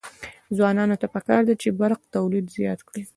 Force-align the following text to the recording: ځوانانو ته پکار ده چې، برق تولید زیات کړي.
ځوانانو 0.57 0.95
ته 1.01 1.07
پکار 1.15 1.41
ده 1.47 1.53
چې، 1.61 1.67
برق 1.79 2.01
تولید 2.15 2.45
زیات 2.57 2.79
کړي. 2.87 3.03